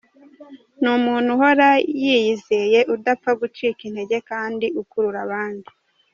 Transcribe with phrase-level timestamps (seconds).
[0.81, 1.69] Ni umuntu uhora
[2.03, 5.69] yiyizeye, udapfa gucika intege kandi ukurura abandi.